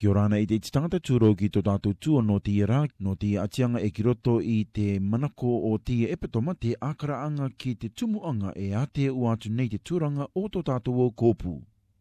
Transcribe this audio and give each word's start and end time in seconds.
Kia 0.00 0.08
ora 0.10 0.20
ana 0.24 0.38
i 0.40 0.46
te 0.48 0.56
tata 0.74 0.98
tūro 1.06 1.28
ki 1.38 1.48
tō 1.54 1.60
tātou 1.64 1.92
tūa 2.04 2.20
no 2.26 2.38
te 2.44 2.52
ira, 2.64 2.76
no 3.06 3.12
te 3.22 3.34
atianga 3.40 3.82
e 3.84 3.90
ki 3.96 4.04
roto 4.06 4.38
i 4.40 4.54
te 4.78 4.86
manako 5.14 5.50
o 5.70 5.72
te 5.90 5.96
epitoma 6.14 6.54
te 6.64 6.70
akaraanga 6.88 7.48
ki 7.64 7.74
te 7.82 7.90
tumuanga 8.00 8.54
e 8.62 8.70
a 8.80 8.86
te 8.96 9.10
uatu 9.10 9.52
nei 9.58 9.68
te 9.74 9.80
tūranga 9.90 10.30
o 10.42 10.46
tō 10.54 10.62
tātou 10.70 11.04
o 11.04 11.10
kōpū. 11.24 11.52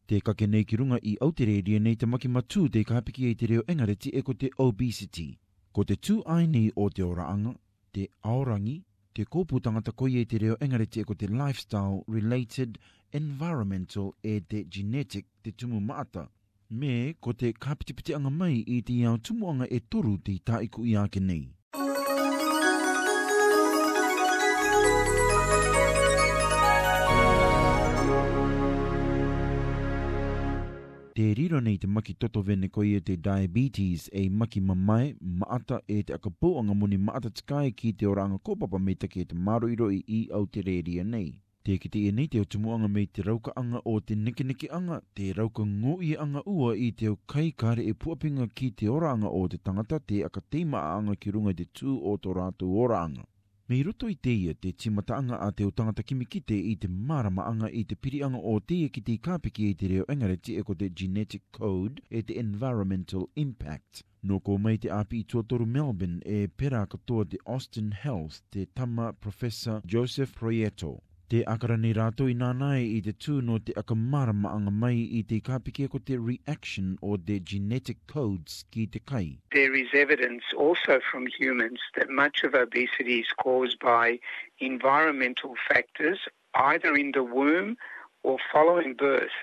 Te 0.07 0.21
kake 0.23 0.47
nei 0.47 0.63
ki 0.63 0.79
runga 0.79 1.01
i 1.11 1.17
Aotearea 1.19 1.83
nei 1.89 1.99
te 1.99 2.07
maki 2.13 2.31
matū 2.37 2.69
te 2.77 2.85
kāpiki 2.93 3.33
e 3.33 3.33
te 3.43 3.51
reo 3.51 3.67
engareti 3.75 4.15
e 4.15 4.23
ko 4.29 4.37
te 4.45 4.53
obesity. 4.69 5.27
Ko 5.75 5.83
te 5.91 5.99
tū 5.99 6.21
ai 6.39 6.47
nei 6.55 6.71
o 6.79 6.87
te 6.95 7.03
oraanga, 7.11 7.51
te 7.91 8.07
aorangi, 8.37 8.77
te 9.11 9.27
kōpū 9.27 9.59
tangata 9.67 9.91
koi 9.91 10.21
e 10.23 10.25
te 10.31 10.39
reo 10.47 10.55
engareti 10.63 11.03
e 11.03 11.09
ko 11.11 11.19
te 11.19 11.27
lifestyle 11.35 12.05
related 12.07 12.79
environmental 13.23 14.13
e 14.23 14.39
te 14.47 14.63
genetic 14.69 15.27
te 15.43 15.51
tumu 15.51 15.83
maata 15.91 16.29
me 16.71 17.13
ko 17.19 17.31
te 17.33 17.49
kapitipiti 17.53 18.13
anga 18.15 18.29
mai 18.29 18.55
i 18.73 18.75
te 18.87 18.93
iau 18.95 19.17
tumuanga 19.29 19.65
e 19.77 19.79
toru 19.93 20.11
te 20.25 20.35
taiku 20.49 20.83
i 20.89 20.91
ake 21.03 21.19
nei. 21.29 21.39
Te 31.17 31.25
riro 31.39 31.59
nei 31.63 31.77
te 31.81 31.87
maki 31.87 32.13
toto 32.13 32.41
vene 32.45 32.69
koe 32.69 33.01
te 33.11 33.17
diabetes 33.17 34.05
e 34.13 34.29
maki 34.29 34.61
mamai 34.61 35.15
maata 35.39 35.81
e 35.89 36.03
te 36.03 36.13
akapuanga 36.13 36.75
muni 36.77 36.97
maata 36.97 37.33
tikai 37.33 37.71
ki 37.71 37.93
te 37.97 38.05
oranga 38.07 38.37
kopapa 38.37 38.77
me 38.79 38.93
take 38.95 39.25
e 39.25 39.29
te 39.33 39.35
maroiro 39.35 39.89
i 39.91 40.03
i 40.21 40.25
au 40.31 40.45
te 40.45 40.61
reiria 40.61 41.03
nei. 41.03 41.29
Te 41.67 41.73
ki 41.83 41.89
e 41.89 41.91
te 41.93 41.99
enei 42.09 42.27
te 42.33 42.39
o 42.41 42.45
tumuanga 42.53 42.87
mei 42.97 43.05
te 43.17 43.21
rauka 43.27 43.51
anga 43.61 43.79
o 43.93 43.93
te 44.09 44.15
niki 44.25 44.43
niki 44.49 44.67
anga, 44.77 44.99
te 45.19 45.25
rauka 45.39 45.63
ngō 45.71 45.95
i 46.09 46.11
anga 46.25 46.41
ua 46.51 46.69
i 46.85 46.85
te 47.01 47.09
o 47.11 47.17
kai 47.33 47.49
kare 47.63 47.83
e 47.91 47.97
puapinga 48.03 48.45
ki 48.59 48.69
te 48.81 48.87
oranga 48.93 49.27
o 49.39 49.41
te 49.53 49.57
tangata 49.69 49.99
te 50.11 50.21
akateima 50.27 50.79
a 50.79 50.93
anga 50.99 51.17
ki 51.25 51.33
runga 51.35 51.53
te 51.59 51.65
tū 51.79 51.97
o 52.11 52.13
tō 52.25 52.35
rātou 52.37 52.77
oranga. 52.85 53.25
Mei 53.67 53.81
roto 53.87 54.07
i 54.13 54.15
te 54.27 54.35
te 54.63 54.71
timata 54.83 55.17
anga 55.17 55.41
a 55.47 55.49
te 55.51 55.67
o 55.67 55.73
tangata 55.81 56.03
te 56.51 56.59
i 56.73 56.77
te 56.83 56.87
marama 56.87 57.43
anga 57.51 57.69
i 57.69 57.83
te 57.83 57.95
piri 58.05 58.23
anga 58.29 58.39
o 58.39 58.55
te 58.61 58.75
ia 58.85 58.89
ki 58.97 59.01
te 59.09 59.17
kāpiki 59.27 59.69
i 59.69 59.75
te 59.81 59.87
reo 59.91 60.05
engareti 60.15 60.55
e 60.57 60.63
ko 60.63 60.73
te 60.75 60.89
genetic 60.89 61.43
code 61.51 61.99
e 62.09 62.21
te 62.23 62.39
environmental 62.39 63.27
impact. 63.35 64.05
No 64.23 64.39
ko 64.39 64.57
mai 64.57 64.77
te 64.77 64.87
api 64.89 65.19
i 65.19 65.25
tuatoru 65.27 65.65
Melbourne 65.75 66.21
e 66.37 66.47
pera 66.47 66.87
katoa 66.87 67.25
te 67.27 67.37
Austin 67.45 67.91
Health 67.91 68.41
te 68.49 68.65
tama 68.65 69.11
Professor 69.11 69.81
Joseph 69.85 70.33
Proieto. 70.39 70.99
Te 71.31 71.39
akara 71.53 71.75
ni 71.77 71.89
rātou 71.93 72.25
i 72.31 72.33
nānai 72.33 72.79
i 72.83 72.99
te 73.07 73.11
tū 73.23 73.35
no 73.47 73.59
te 73.65 73.73
akamara 73.77 74.33
maanga 74.45 74.71
mai 74.83 74.95
i 75.17 75.19
te 75.31 75.37
kāpikia 75.49 75.89
ko 75.95 75.99
te 76.09 76.15
reaction 76.29 76.87
o 77.09 77.17
the 77.27 77.35
genetic 77.51 77.99
codes 78.13 78.55
ki 78.71 78.85
te 78.95 79.01
kai. 79.11 79.37
There 79.53 79.75
is 79.81 79.93
evidence 79.99 80.49
also 80.67 80.97
from 81.11 81.27
humans 81.35 81.85
that 81.99 82.09
much 82.21 82.41
of 82.47 82.55
obesity 82.63 83.19
is 83.19 83.29
caused 83.43 83.77
by 83.77 84.17
environmental 84.71 85.53
factors 85.67 86.25
either 86.65 86.95
in 87.03 87.11
the 87.13 87.23
womb 87.37 87.75
or 88.23 88.37
following 88.51 88.95
birth 88.95 89.37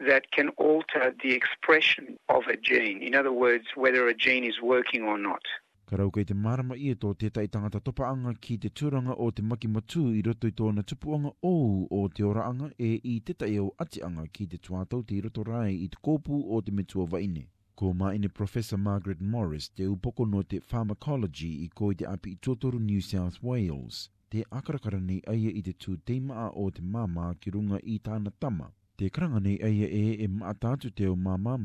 that 0.00 0.30
can 0.32 0.50
alter 0.68 1.14
the 1.24 1.32
expression 1.32 2.18
of 2.28 2.46
a 2.46 2.58
gene. 2.58 3.02
In 3.02 3.14
other 3.14 3.32
words, 3.32 3.68
whether 3.74 4.06
a 4.06 4.12
gene 4.12 4.44
is 4.44 4.60
working 4.60 5.02
or 5.04 5.16
not. 5.16 5.46
Karau 5.92 6.10
kei 6.10 6.24
te 6.24 6.34
marama 6.34 6.74
ia 6.82 6.94
tō 7.00 7.08
tētai 7.22 7.42
tangata 7.54 7.80
topaanga 7.88 8.30
ki 8.46 8.54
te 8.64 8.70
tūranga 8.80 9.16
o 9.24 9.26
te 9.38 9.42
maki 9.48 9.68
matū 9.72 10.04
i 10.18 10.22
roto 10.28 10.48
i 10.48 10.54
tōna 10.60 10.84
tupuanga 10.92 11.32
ou 11.48 11.82
o 11.96 11.98
te 12.18 12.24
ora 12.30 12.46
anga 12.54 12.68
e 12.86 12.92
i 13.10 13.16
tētai 13.30 13.48
au 13.64 13.68
anga 14.08 14.24
ki 14.38 14.46
te 14.54 14.60
tuatau 14.68 15.04
te 15.10 15.18
roto 15.28 15.44
rai 15.50 15.74
i 15.74 15.90
te 15.96 16.00
kōpū 16.08 16.38
o 16.58 16.62
te 16.68 16.72
metua 16.80 17.04
vaine. 17.16 17.44
Ko 17.76 17.92
maine 18.04 18.32
Professor 18.40 18.80
Margaret 18.88 19.20
Morris 19.34 19.68
te 19.68 19.90
upoko 19.98 20.26
no 20.36 20.40
te 20.54 20.62
pharmacology 20.72 21.52
i 21.68 21.70
koi 21.82 21.92
te 21.94 22.08
api 22.16 22.34
i 22.36 22.40
tōtoro 22.48 22.80
New 22.90 23.00
South 23.12 23.36
Wales. 23.42 24.00
Te 24.32 24.46
akarakarani 24.62 25.18
nei 25.20 25.24
aia 25.36 25.52
i 25.60 25.66
te 25.68 25.76
tū 25.84 25.98
teimaa 26.12 26.48
o 26.64 26.70
te 26.70 26.80
māma 26.96 27.34
ki 27.40 27.50
runga 27.58 27.84
i 27.96 28.00
tāna 28.08 28.32
tama. 28.40 28.72
e 29.00 29.04
e 29.06 30.90
te 30.92 31.06
o 31.08 31.16
mama 31.16 31.58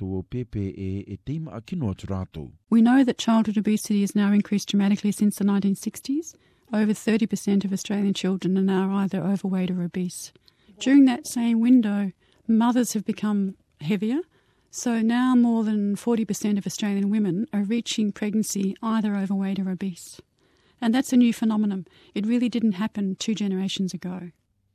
o 0.00 0.22
pepe 0.22 0.60
e 0.60 1.04
e 1.08 1.18
teima 1.26 1.60
We 2.70 2.80
know 2.82 3.02
that 3.02 3.18
childhood 3.18 3.58
obesity 3.58 4.02
has 4.02 4.14
now 4.14 4.32
increased 4.32 4.68
dramatically 4.68 5.10
since 5.10 5.36
the 5.38 5.44
1960s. 5.44 6.36
Over 6.72 6.92
30% 6.92 7.64
of 7.64 7.72
Australian 7.72 8.14
children 8.14 8.56
are 8.56 8.62
now 8.62 8.94
either 8.96 9.20
overweight 9.22 9.70
or 9.72 9.82
obese. 9.82 10.30
During 10.78 11.04
that 11.06 11.26
same 11.26 11.58
window, 11.60 12.12
mothers 12.46 12.92
have 12.92 13.04
become 13.04 13.56
heavier. 13.80 14.20
So 14.70 15.00
now 15.00 15.34
more 15.34 15.64
than 15.64 15.96
40% 15.96 16.58
of 16.58 16.66
Australian 16.66 17.10
women 17.10 17.46
are 17.52 17.62
reaching 17.64 18.12
pregnancy 18.12 18.76
either 18.84 19.16
overweight 19.16 19.58
or 19.58 19.68
obese. 19.70 20.20
And 20.80 20.94
that's 20.94 21.12
a 21.12 21.16
new 21.16 21.32
phenomenon. 21.32 21.88
It 22.14 22.24
really 22.26 22.48
didn't 22.48 22.72
happen 22.72 23.16
two 23.16 23.34
generations 23.34 23.92
ago. 23.94 24.30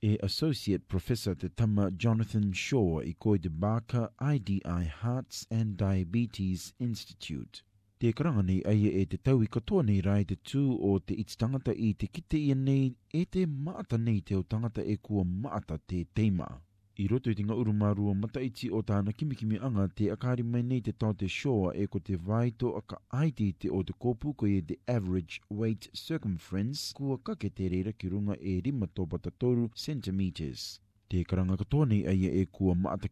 e 0.06 0.18
Associate 0.22 0.84
Professor 0.86 1.34
te 1.34 1.48
tama 1.48 1.90
Jonathan 1.92 2.52
Shaw 2.54 2.90
i 3.10 3.14
koe 3.26 3.38
te 3.46 3.50
Barker 3.64 4.10
IDI 4.34 4.58
Hearts 5.02 5.46
and 5.50 5.78
Diabetes 5.78 6.74
Institute. 6.86 7.62
Te 8.00 8.12
karangani 8.12 8.58
ai 8.68 8.84
e 9.04 9.06
te 9.14 9.18
tau 9.30 9.40
i 9.48 9.48
katoa 9.58 9.86
nei 9.88 10.02
rai 10.08 10.26
te 10.32 10.36
tū 10.52 10.64
o 10.90 10.98
te 11.08 11.16
iti 11.24 11.40
tangata 11.44 11.78
i 11.92 11.94
te 12.02 12.10
kite 12.18 12.42
i 12.50 12.58
nei 12.66 12.86
e 13.22 13.24
te 13.38 13.46
maata 13.48 14.02
nei 14.10 14.20
te 14.28 14.36
o 14.42 14.44
tangata 14.54 14.82
e 14.94 14.98
kua 15.08 15.24
maata 15.24 15.80
te 15.88 16.04
teima. 16.16 16.50
I 17.02 17.06
roto 17.12 17.32
i 17.34 17.36
tinga 17.36 17.56
urumarua 17.62 18.14
mata 18.16 18.40
iti 18.48 18.68
o 18.80 18.82
tāna 18.90 19.14
kimikimi 19.20 19.58
anga 19.68 19.86
te 20.00 20.10
akari 20.16 20.44
mai 20.56 20.62
nei 20.72 20.80
te 20.88 20.92
tau 21.04 21.12
te 21.22 21.30
shoa 21.38 21.72
e 21.84 21.86
ko 21.96 22.02
te 22.10 22.18
vaito 22.28 22.70
a 22.80 22.82
ka 22.94 23.00
aiti 23.22 23.48
te 23.64 23.72
o 23.80 23.82
te 23.88 23.94
kopu 24.06 24.36
ko 24.38 24.46
e 24.58 24.62
the 24.70 24.78
average 24.98 25.42
weight 25.50 25.90
circumference 26.06 26.94
kua 27.00 27.18
kake 27.26 27.50
te 27.62 27.68
reira 27.76 27.94
ki 27.98 28.10
runga 28.14 28.38
e 28.54 28.62
rima 28.66 28.86
tōpata 29.02 29.34
toru 29.40 29.68
centimetres. 29.88 30.72
Te 31.14 31.24
karanga 31.24 31.56
katoa 31.58 31.86
aia 32.10 32.32
e 32.42 32.48
kua 32.52 32.74
atu 32.90 33.08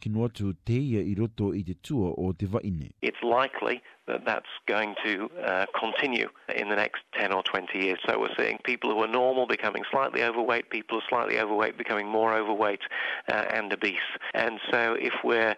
i 0.70 1.14
roto 1.20 1.54
i 1.54 1.62
te 1.64 1.76
tua 1.84 2.16
o 2.18 2.32
te 2.34 2.48
vaine. 2.48 2.90
It's 3.04 3.22
likely 3.22 3.80
that 4.08 4.26
that's 4.26 4.50
going 4.66 4.96
to 5.06 5.30
uh, 5.46 5.68
continue 5.80 6.28
in 6.56 6.70
the 6.70 6.76
next 6.76 7.04
10 7.20 7.32
or 7.32 7.44
20 7.44 7.78
years. 7.78 8.00
So 8.10 8.20
we're 8.20 8.34
seeing 8.38 8.58
people 8.66 8.90
who 8.90 8.98
are 9.04 9.08
normal 9.08 9.46
becoming 9.46 9.84
slightly 9.92 10.24
overweight, 10.24 10.72
people 10.72 10.98
who 11.00 11.04
are 11.04 11.10
slightly 11.24 11.40
overweight 11.40 11.78
becoming 11.78 12.08
more 12.08 12.34
overweight 12.34 12.80
uh, 13.30 13.46
and 13.54 13.72
obese. 13.72 14.10
And 14.34 14.60
so 14.72 14.96
if 15.00 15.14
we're 15.24 15.56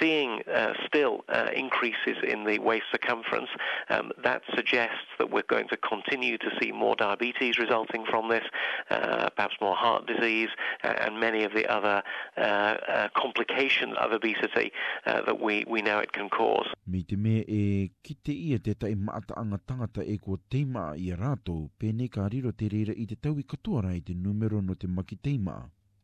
seeing 0.00 0.40
uh, 0.52 0.72
still 0.86 1.20
uh, 1.28 1.50
increases 1.54 2.16
in 2.28 2.44
the 2.44 2.58
waist 2.58 2.86
circumference, 2.90 3.48
um, 3.90 4.10
that 4.24 4.42
suggests 4.56 5.06
that 5.20 5.30
we're 5.30 5.48
going 5.48 5.68
to 5.68 5.76
continue 5.76 6.36
to 6.38 6.50
see 6.60 6.72
more 6.72 6.96
diabetes 6.96 7.58
resulting 7.58 8.04
from 8.10 8.28
this, 8.28 8.44
uh, 8.90 9.28
perhaps 9.36 9.54
more 9.60 9.76
heart 9.76 10.04
disease, 10.08 10.48
uh, 10.82 10.94
and 10.98 11.20
many 11.20 11.44
of 11.44 11.52
the 11.54 11.64
other 11.72 11.83
other 11.84 12.02
uh, 12.36 12.76
uh, 12.92 13.08
complication 13.14 13.92
of 13.96 14.12
obesity 14.12 14.72
uh, 15.06 15.20
that 15.26 15.40
we, 15.40 15.64
we 15.68 15.82
know 15.82 15.98
it 15.98 16.12
can 16.12 16.28
cause. 16.28 16.66
Mi 16.86 17.02
te 17.04 17.16
mea 17.16 17.44
e 17.48 17.90
kite 18.02 18.32
ia 18.32 18.58
te 18.58 18.74
tai 18.74 18.94
maataanga 18.94 19.58
tangata 19.66 20.04
e 20.04 20.16
ko 20.18 20.36
teima 20.50 20.94
i 20.98 21.10
a 21.12 21.16
rātou, 21.16 21.70
pēnei 21.80 22.08
ka 22.10 22.28
riro 22.28 22.52
te 22.52 22.68
reira 22.68 22.94
i 22.96 23.06
te 23.06 23.14
tau 23.16 23.36
katoa 23.42 23.82
rai 23.88 24.00
te 24.00 24.14
numero 24.14 24.60
no 24.62 24.74
te 24.74 24.86
maki 24.86 25.16
teima. 25.16 25.58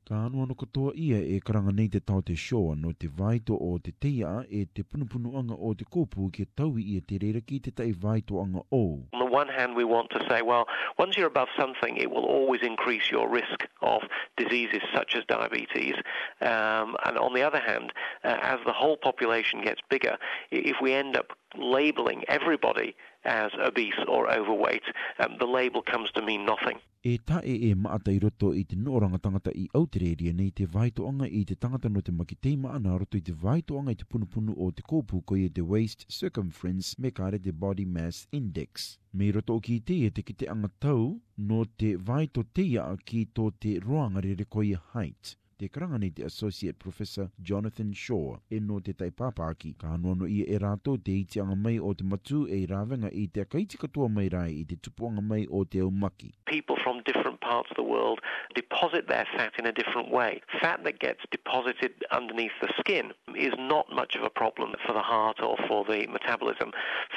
Ka 0.09 0.25
anua 0.27 0.47
no 0.51 0.57
katoa 0.59 0.93
ia 0.99 1.21
e 1.23 1.39
karanga 1.45 1.71
nei 1.75 1.89
te 1.89 2.01
tau 2.01 2.23
te 2.27 2.35
shoa 2.35 2.75
no 2.77 2.93
te 2.93 3.09
vaito 3.09 3.55
o 3.55 3.75
te 3.79 3.93
teia 3.93 4.41
e 4.51 4.65
te 4.67 4.83
punupunuanga 4.83 5.55
o 5.55 5.73
te 5.75 5.87
kōpū 5.87 6.31
ke 6.35 6.49
tau 6.57 6.79
i 6.83 6.99
te 7.07 7.19
reira 7.23 7.43
ki 7.47 7.61
te 7.69 7.75
tai 7.81 7.93
vaitoanga 7.95 8.65
o. 8.75 8.85
one 9.31 9.49
hand, 9.49 9.77
we 9.77 9.85
want 9.85 10.11
to 10.11 10.21
say, 10.29 10.43
well, 10.43 10.67
once 10.99 11.17
you're 11.17 11.27
above 11.29 11.49
something, 11.59 11.97
it 11.97 12.11
will 12.11 12.25
always 12.25 12.61
increase 12.63 13.11
your 13.11 13.29
risk 13.31 13.65
of 13.81 14.03
diseases 14.37 14.83
such 14.95 15.15
as 15.15 15.25
diabetes. 15.29 15.95
Um, 16.43 16.97
and 17.07 17.17
on 17.17 17.33
the 17.33 17.43
other 17.43 17.61
hand, 17.61 17.93
uh, 18.25 18.37
as 18.43 18.59
the 18.67 18.73
whole 18.73 18.97
population 18.97 19.63
gets 19.63 19.81
bigger, 19.89 20.17
if 20.51 20.77
we 20.83 20.93
end 20.93 21.17
up 21.17 21.29
labeling 21.57 22.25
everybody 22.29 22.95
as 23.25 23.51
obese 23.63 23.95
or 24.09 24.31
overweight, 24.33 24.83
um, 25.21 25.37
the 25.39 25.47
label 25.47 25.83
comes 25.83 26.11
to 26.13 26.23
mean 26.23 26.45
nothing. 26.45 26.79
E 27.03 27.17
ta 27.19 27.41
e 27.43 27.71
e 27.71 27.75
maata 27.75 28.11
i 28.13 28.19
roto 28.19 28.53
i 28.53 28.63
te 28.63 28.77
noranga 28.77 29.19
tangata 29.19 29.51
i 29.57 29.67
Aotearoa 29.73 30.33
nei 30.37 30.51
te 30.51 30.67
vaitoanga 30.67 31.25
i 31.27 31.45
te 31.45 31.55
tangata 31.57 31.89
no 31.91 32.01
te 32.03 32.13
maki 32.13 32.37
teima 32.37 32.75
ana 32.77 32.97
roto 32.99 33.17
i 33.17 33.23
te 33.25 33.33
vaitoanga 33.33 33.95
i 33.97 34.01
te 34.03 34.05
punupunu 34.05 34.53
o 34.59 34.71
te 34.71 34.83
kōpū 34.83 35.23
koe 35.25 35.49
te 35.49 35.63
waist 35.63 36.05
circumference 36.13 36.99
me 36.99 37.11
kare 37.11 37.39
te 37.39 37.51
body 37.67 37.87
mass 37.87 38.27
index. 38.33 38.99
Me 39.19 39.29
roto 39.37 39.55
ki 39.69 39.79
te 39.87 39.97
e 40.09 40.11
te 40.19 40.23
ki 40.27 40.35
angatau 40.53 41.03
no 41.49 41.59
te 41.83 41.91
vai 42.11 42.23
to 42.39 42.45
te 42.59 42.63
ki 43.11 43.25
to 43.39 43.51
te 43.65 43.79
roanga 43.89 44.21
re 44.29 44.45
koe 44.55 44.75
height. 44.95 45.35
te 45.69 46.23
Associate 46.25 46.79
Professor 46.79 47.31
Jonathan 47.43 47.93
Shaw 47.93 48.39
e 48.49 48.59
no 48.61 48.79
te 48.81 48.95
Ka 48.95 49.05
ia 49.05 50.45
e 50.45 50.57
rātou 50.57 50.97
te 51.03 51.13
itianga 51.23 51.55
mai 51.57 51.77
o 51.79 51.93
te 51.93 52.05
matu 52.05 52.47
rāwenga 52.71 53.11
i 53.13 53.27
te 53.29 53.45
kaiti 53.45 53.77
katoa 53.79 54.09
mai 54.09 54.29
rai 54.33 54.51
i 54.61 54.65
te 54.65 54.77
tupuanga 54.79 55.21
mai 55.23 55.45
o 55.51 55.65
te 55.65 55.81
umaki. 55.83 56.33
People 56.47 56.77
from 56.83 57.03
different 57.05 57.41
parts 57.41 57.69
of 57.71 57.77
the 57.77 57.83
world 57.83 58.21
deposit 58.55 59.07
their 59.09 59.27
fat 59.37 59.53
in 59.59 59.67
a 59.67 59.73
different 59.73 60.11
way. 60.11 60.41
Fat 60.63 60.81
that 60.85 60.99
gets 60.99 61.21
deposited 61.31 61.93
underneath 62.11 62.57
the 62.63 62.73
skin 62.79 63.13
is 63.37 63.53
not 63.59 63.87
much 63.93 64.17
of 64.17 64.25
a 64.25 64.31
problem 64.31 64.73
for 64.87 64.93
the 64.95 65.03
heart 65.03 65.41
or 65.43 65.57
for 65.69 65.85
the 65.85 66.07
metabolism. 66.09 66.73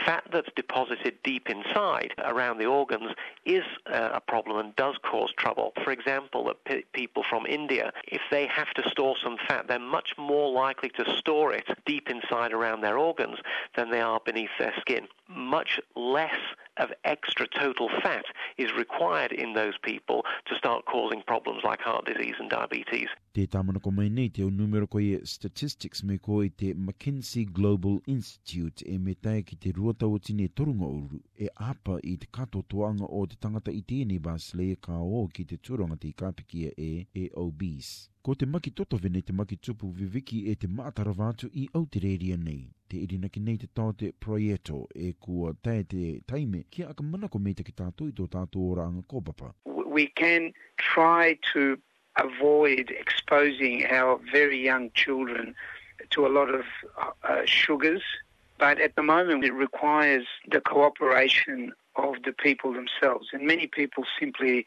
Fat 0.06 0.24
that's 0.32 0.50
deposited 0.56 1.16
deep 1.24 1.48
inside 1.50 2.12
around 2.26 2.58
the 2.58 2.66
organs 2.66 3.12
is 3.46 3.64
uh, 3.94 4.10
a 4.14 4.20
problem 4.20 4.58
and 4.58 4.76
does 4.76 4.96
cause 5.04 5.32
trouble. 5.38 5.72
For 5.84 5.92
example, 5.92 6.46
that 6.46 6.64
p- 6.66 6.84
people 6.94 7.24
from 7.30 7.46
India, 7.46 7.92
if 8.08 8.22
they 8.32 8.48
have 8.48 8.74
to 8.74 8.90
store 8.90 9.16
some 9.24 9.38
fat, 9.48 9.68
they're 9.68 9.80
much 9.80 10.16
more 10.18 10.52
likely 10.52 10.90
to 10.90 11.16
store 11.18 11.54
it 11.54 11.68
deep 11.86 12.10
inside 12.10 12.52
around 12.52 12.82
their 12.82 12.98
organs 12.98 13.38
than 13.76 13.92
they 13.92 14.02
are 14.02 14.20
beneath 14.26 14.50
their 14.60 14.74
skin. 14.82 15.08
Much 15.30 15.80
less 15.96 16.36
of 16.78 16.90
extra 17.04 17.48
total 17.48 17.88
fat 18.02 18.26
is 18.58 18.72
required 18.74 19.32
in 19.32 19.54
those 19.54 19.78
people 19.84 20.26
to 20.48 20.56
start 20.56 20.86
causing 20.86 21.22
problems 21.28 21.62
like 21.64 21.80
heart 21.80 22.06
disease 22.06 22.36
and 22.40 22.50
diabetes. 22.50 23.10
Te 23.34 23.46
tamana 23.48 23.82
ko 23.82 23.92
mai 23.92 24.10
nei 24.10 24.28
te 24.30 24.44
o 24.46 24.50
numero 24.50 24.88
ko 24.88 25.00
e 25.00 25.20
statistics 25.24 26.04
me 26.04 26.18
ko 26.18 26.42
i 26.44 26.50
te 26.50 26.74
McKinsey 26.74 27.46
Global 27.60 28.00
Institute 28.16 28.84
e 28.88 28.98
me 28.98 29.14
tae 29.16 29.42
ki 29.44 29.56
te 29.66 29.74
ruata 29.78 30.10
o 30.10 30.18
tine 30.18 30.50
torunga 30.50 30.90
uru 31.02 31.22
e 31.38 31.50
apa 31.72 32.00
i 32.04 32.16
te 32.22 32.30
kato 32.40 32.64
toanga 32.74 33.10
o 33.22 33.26
te 33.26 33.38
tangata 33.46 33.74
i 33.74 33.84
tēnei 33.94 34.22
basle 34.30 34.70
ka 34.88 34.98
o 34.98 35.24
ki 35.28 35.46
te 35.54 35.58
turanga 35.70 36.00
te 36.06 36.14
kapikia 36.24 36.74
e 36.78 36.92
e 37.26 37.30
obese 37.48 38.08
ko 38.24 38.34
te 38.40 38.46
maki 38.48 38.72
toto 38.72 38.96
vene 38.96 39.20
te 39.22 39.34
maki 39.36 39.58
tupu 39.60 39.90
viviki 39.92 40.38
e 40.48 40.54
te 40.56 40.68
mātara 40.72 41.12
vātu 41.14 41.50
i 41.60 41.66
au 41.76 41.84
te 41.92 42.00
rēria 42.00 42.38
nei. 42.40 42.62
Te 42.88 43.02
irinaki 43.04 43.42
nei 43.44 43.58
te 43.60 43.68
tau 43.76 43.92
te 44.00 44.14
proieto 44.26 44.86
e 44.96 45.10
kua 45.20 45.52
tae 45.66 45.82
te 45.92 46.22
taime 46.30 46.62
ki 46.72 46.86
aka 46.88 47.04
mana 47.04 47.28
ko 47.34 47.42
meita 47.44 47.66
ki 47.68 47.76
tātou 47.82 48.08
i 48.08 48.16
tō 48.16 48.30
tātou 48.32 48.70
o 48.70 48.78
ranga 48.80 49.04
kōpapa. 49.12 49.52
We 49.92 50.08
can 50.16 50.54
try 50.78 51.38
to 51.52 51.76
avoid 52.16 52.96
exposing 53.04 53.84
our 53.92 54.16
very 54.32 54.64
young 54.72 54.90
children 55.02 55.54
to 56.16 56.26
a 56.26 56.32
lot 56.32 56.48
of 56.54 56.64
uh, 57.02 57.12
uh, 57.28 57.42
sugars, 57.44 58.04
but 58.58 58.80
at 58.80 58.96
the 58.96 59.04
moment 59.04 59.44
it 59.44 59.52
requires 59.52 60.24
the 60.50 60.62
cooperation 60.62 61.74
of 61.98 62.16
the 62.24 62.32
people 62.32 62.72
themselves, 62.72 63.28
and 63.34 63.44
many 63.46 63.68
people 63.68 64.04
simply 64.20 64.66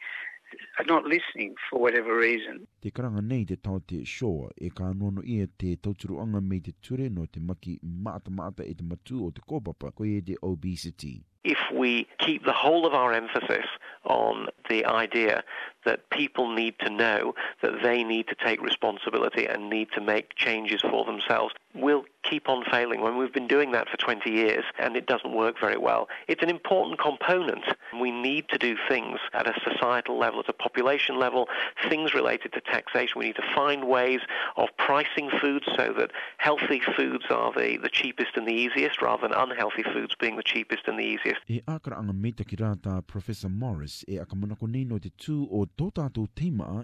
are 0.79 0.85
not 0.85 1.03
listening 1.03 1.55
for 1.69 1.79
whatever 1.81 2.15
reason. 2.15 2.65
te 2.81 2.91
karanga 2.91 3.21
nei 3.27 3.43
te 3.49 3.55
tau 3.55 3.79
te 3.87 4.01
e 4.03 4.69
ka 4.69 4.91
nono 4.93 5.21
ia 5.23 5.47
te 5.59 5.69
me 5.75 6.59
te 6.61 6.73
ture 6.81 7.09
no 7.09 7.25
te 7.25 7.39
maki 7.39 7.79
maata 7.81 8.29
maata 8.29 8.63
e 8.69 8.73
te 8.75 8.83
matu 8.83 9.25
o 9.25 9.31
te 9.31 9.41
kōpapa 9.41 9.93
ko 9.95 10.03
e 10.03 10.21
te 10.21 10.35
obesity. 10.43 11.23
If 11.43 11.57
we 11.73 12.05
keep 12.19 12.43
the 12.43 12.51
whole 12.51 12.85
of 12.85 12.93
our 12.93 13.13
emphasis 13.13 13.65
on 14.03 14.49
the 14.69 14.83
idea 14.85 15.43
that 15.85 16.09
people 16.09 16.53
need 16.53 16.75
to 16.79 16.89
know 16.89 17.33
that 17.61 17.81
they 17.83 18.03
need 18.03 18.27
to 18.27 18.35
take 18.35 18.61
responsibility 18.61 19.45
and 19.47 19.69
need 19.69 19.87
to 19.93 20.01
make 20.01 20.35
changes 20.35 20.81
for 20.81 21.05
themselves. 21.05 21.53
We'll 21.73 22.03
keep 22.29 22.49
on 22.49 22.65
failing 22.69 23.01
when 23.01 23.17
we've 23.17 23.31
been 23.31 23.47
doing 23.47 23.71
that 23.71 23.87
for 23.87 23.95
20 23.95 24.29
years 24.29 24.65
and 24.79 24.97
it 24.97 25.05
doesn't 25.05 25.31
work 25.33 25.55
very 25.61 25.77
well. 25.77 26.09
It's 26.27 26.43
an 26.43 26.49
important 26.49 26.99
component. 26.99 27.63
We 27.97 28.11
need 28.11 28.49
to 28.49 28.57
do 28.57 28.75
things 28.89 29.19
at 29.33 29.47
a 29.47 29.53
societal 29.63 30.17
level, 30.19 30.39
at 30.41 30.49
a 30.49 30.53
population 30.53 31.17
level, 31.17 31.47
things 31.87 32.13
related 32.13 32.51
to 32.53 32.61
taxation. 32.67 33.13
We 33.19 33.25
need 33.25 33.35
to 33.37 33.49
find 33.55 33.87
ways 33.87 34.19
of 34.55 34.67
pricing 34.77 35.29
food 35.41 35.63
so 35.75 35.93
that 35.97 36.11
healthy 36.37 36.81
foods 36.95 37.25
are 37.29 37.51
the, 37.53 37.77
the 37.81 37.89
cheapest 37.89 38.31
and 38.37 38.47
the 38.47 38.53
easiest 38.53 39.01
rather 39.01 39.27
than 39.27 39.37
unhealthy 39.37 39.83
foods 39.93 40.13
being 40.19 40.35
the 40.35 40.43
cheapest 40.43 40.83
and 40.87 40.97
the 40.99 41.07
easiest. 41.13 41.39
E 41.47 41.61
akara 41.67 41.97
anga 41.97 42.13
meta 42.13 42.43
ki 42.43 42.55
rata 42.59 43.01
Professor 43.07 43.49
Morris 43.49 44.03
e 44.07 44.17
akamana 44.17 44.57
ko 44.59 44.65
nei 44.65 44.85
te 44.99 45.09
tū 45.23 45.47
o 45.51 45.65
tō 45.77 45.91
tātou 45.95 46.27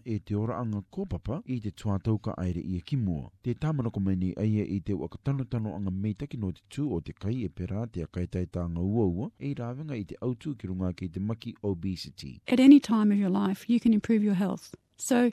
e 0.05 0.19
te 0.19 0.33
ora 0.35 0.57
anga 0.61 0.83
kōpapa 0.91 1.41
i 1.47 1.59
te 1.59 1.71
tuatauka 1.71 2.33
aere 2.37 2.59
i 2.63 2.75
a 2.75 2.81
e 2.81 2.83
kimua. 2.85 3.29
Te 3.43 3.53
tāmana 3.53 3.91
ko 3.93 3.99
meni 3.99 4.33
aia 4.37 4.63
i 4.63 4.79
te 4.79 4.93
wakatanotano 4.93 5.75
anga 5.75 5.91
meta 5.91 6.27
ki 6.27 6.37
no 6.37 6.51
te 6.51 6.61
tū 6.71 6.87
o 6.91 6.99
te 6.99 7.13
kai 7.13 7.43
e 7.45 7.49
pera 7.49 7.85
te 7.91 8.03
akaitai 8.05 8.45
tānga 8.47 8.79
ua 8.83 9.05
ua 9.07 9.27
e 9.39 9.53
rāwenga 9.55 9.97
i 9.99 10.03
te 10.03 10.15
autu 10.21 10.55
ki 10.57 10.67
runga 10.69 10.93
ki 10.95 11.07
te 11.09 11.19
maki 11.19 11.55
obesity. 11.63 12.39
At 12.47 12.59
any 12.59 12.79
time 12.79 13.11
of 13.11 13.17
your 13.17 13.29
life, 13.29 13.69
you 13.69 13.79
can 13.79 13.93
improve 13.93 14.23
your 14.23 14.33
health. 14.33 14.75
So, 14.97 15.31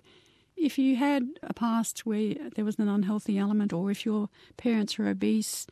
if 0.60 0.78
you 0.78 0.94
had 0.96 1.24
a 1.42 1.54
past 1.54 2.04
where 2.04 2.34
there 2.54 2.66
was 2.66 2.78
an 2.78 2.88
unhealthy 2.88 3.38
element 3.38 3.72
or 3.72 3.90
if 3.90 4.04
your 4.04 4.28
parents 4.58 4.98
were 4.98 5.08
obese, 5.08 5.66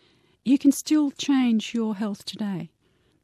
you 0.45 0.59
can 0.59 0.73
still 0.73 1.11
change 1.11 1.75
your 1.75 1.95
health 1.97 2.25
today. 2.25 2.71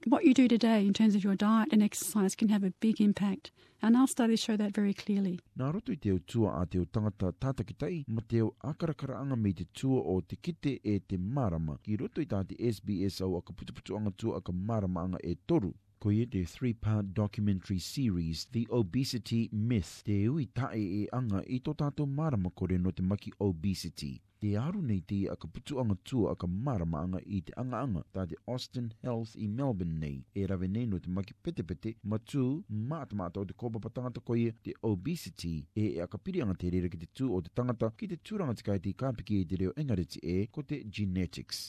What 0.07 0.25
you 0.27 0.35
do 0.35 0.47
today 0.47 0.87
in 0.87 0.93
terms 0.93 1.15
of 1.15 1.25
your 1.25 1.35
diet 1.35 1.71
and 1.73 1.83
exercise 1.83 2.35
can 2.35 2.51
have 2.51 2.65
a 2.65 2.75
big 2.81 3.01
impact. 3.01 3.51
And 3.81 3.97
our 3.97 4.07
studies 4.07 4.41
show 4.41 4.57
that 4.59 4.75
very 4.75 4.93
clearly. 4.95 5.41
Nā 5.59 5.71
roto 5.73 5.93
i 5.93 5.97
te 5.97 6.11
utua 6.13 6.53
a 6.63 6.67
te 6.67 6.79
utangata 6.79 7.33
tātakitai, 7.33 8.05
ma 8.09 8.21
te 8.29 8.41
o 8.43 8.55
akarakaraanga 8.65 9.37
me 9.37 9.53
te 9.53 9.67
tua 9.75 10.01
o 10.03 10.21
te 10.21 10.37
kite 10.37 10.81
e 10.83 10.99
te 11.09 11.17
marama. 11.17 11.79
Ki 11.83 11.97
roto 11.97 12.21
i 12.21 12.25
tā 12.29 12.45
te 12.49 12.57
SBS 12.69 13.21
au 13.25 13.37
aka 13.37 13.53
putuputuanga 13.53 14.15
tua 14.17 14.37
aka 14.39 14.53
maramaanga 14.53 15.19
e 15.25 15.37
toru 15.47 15.73
koe 16.05 16.27
te 16.29 16.41
three-part 16.45 17.15
documentary 17.17 17.79
series 17.81 18.45
The 18.53 18.67
Obesity 18.77 19.39
Myth. 19.53 20.03
Te 20.05 20.15
ui 20.29 20.43
tae 20.53 20.77
e 20.79 20.99
anga 21.17 21.39
i 21.49 21.57
tō 21.65 21.73
tātou 21.81 22.05
marama 22.05 22.51
kore 22.53 22.77
no 22.77 22.91
te 22.93 23.01
maki 23.01 23.31
obesity. 23.41 24.11
Te 24.45 24.51
aru 24.61 24.83
nei 24.85 25.01
te 25.09 25.23
a 25.33 25.37
ka 25.41 25.49
putuanga 25.49 25.97
tua 26.05 26.35
a 26.35 26.37
ka 26.37 26.45
marama 26.67 27.01
anga 27.01 27.23
i 27.25 27.41
te 27.49 27.55
anga 27.63 27.81
anga 27.87 28.03
tā 28.13 28.27
te 28.29 28.37
Austin 28.53 28.91
Health 29.07 29.33
i 29.41 29.49
Melbourne 29.55 29.97
nei. 30.05 30.19
E 30.37 30.45
rave 30.53 30.69
nei 30.69 30.85
no 30.91 31.01
te 31.01 31.09
maki 31.09 31.33
pete 31.41 31.65
pete 31.73 31.95
ma 32.13 32.19
tū 32.21 32.45
mātama 32.93 33.31
ata 33.33 33.41
o 33.41 33.49
te 33.49 33.57
kōpapa 33.65 33.95
tangata 33.97 34.21
koe 34.29 34.53
te 34.67 34.75
obesity 34.91 35.55
e 35.73 35.87
e 35.97 36.03
a 36.05 36.09
ka 36.13 36.21
pirianga 36.21 36.59
te 36.61 36.75
rere 36.77 36.93
ki 36.93 37.01
te 37.07 37.09
tū 37.23 37.31
o 37.39 37.41
te 37.49 37.55
tangata 37.57 37.89
ki 37.97 38.11
te 38.13 38.21
tūranga 38.21 38.59
tika 38.61 38.77
e 38.77 38.85
te 38.89 38.93
kāpiki 39.07 39.41
e 39.41 39.49
te 39.55 39.61
reo 39.65 39.73
engareti 39.81 40.21
e 40.21 40.37
ko 40.53 40.67
te 40.69 40.83
genetics 40.85 41.63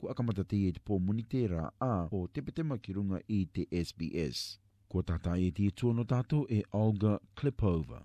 ko 0.00 0.08
akamata 0.12 0.44
te 0.44 0.56
e 0.68 0.72
te 0.72 0.80
pō 0.84 0.98
muni 1.00 1.24
te 1.24 1.44
rā 1.48 1.64
ā 1.82 1.92
o 2.12 2.26
te 2.28 2.42
petema 2.44 2.76
ki 2.82 2.94
runga 2.98 3.20
i 3.38 3.44
te 3.46 3.66
SBS. 3.72 4.58
Ko 4.88 5.02
tata 5.02 5.36
e 5.40 5.50
te 5.54 5.68
tūno 5.72 6.04
tātou 6.08 6.46
e 6.52 6.60
Olga 6.72 7.16
Klipova. 7.34 8.02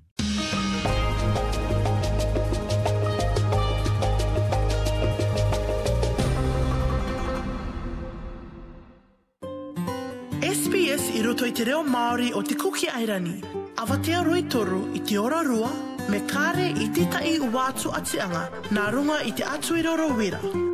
SBS 10.52 11.08
i 11.16 11.22
roto 11.24 11.46
i 11.46 11.52
te 11.54 11.66
reo 11.70 11.84
Māori 11.86 12.32
o 12.36 12.42
te 12.44 12.58
kuki 12.58 12.90
airani. 12.90 13.40
Awatea 13.82 14.24
roi 14.26 14.44
toru 14.52 14.84
i 14.98 15.02
te 15.06 15.18
ora 15.18 15.42
rua, 15.48 15.72
me 16.10 16.20
kāre 16.30 16.70
i 16.86 16.90
te 16.98 17.06
tai 17.14 17.38
wātu 17.54 17.94
atianga, 17.98 18.48
nā 18.76 18.90
runga 18.94 19.22
i 19.26 19.32
te 19.34 19.48
atu 19.54 19.78
i 19.80 19.86
roro 19.86 20.12
wera. 20.18 20.70